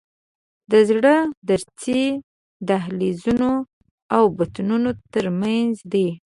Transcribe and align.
د 0.71 0.73
زړه 0.89 1.15
دریڅې 1.47 2.01
د 2.17 2.19
دهلیزونو 2.69 3.51
او 4.15 4.23
بطنونو 4.37 4.89
تر 5.13 5.25
منځ 5.41 5.73
دي. 5.93 6.07